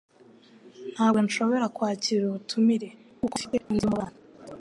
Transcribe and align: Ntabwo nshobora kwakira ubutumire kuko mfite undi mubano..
Ntabwo 0.93 1.19
nshobora 1.25 1.65
kwakira 1.75 2.21
ubutumire 2.25 2.87
kuko 3.19 3.33
mfite 3.37 3.55
undi 3.69 3.85
mubano.. 3.89 4.17